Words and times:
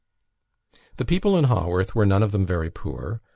The 0.95 1.05
people 1.05 1.37
in 1.37 1.43
Haworth 1.45 1.93
were 1.93 2.07
none 2.07 2.23
of 2.23 2.31
them 2.31 2.43
very 2.43 2.71
poor. 2.71 3.21